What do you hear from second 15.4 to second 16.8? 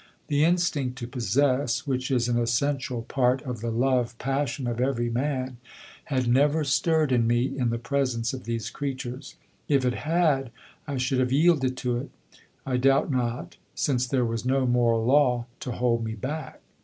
to hold me back.